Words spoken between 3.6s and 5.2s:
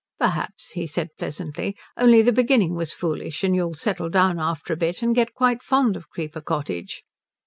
settle down after a bit and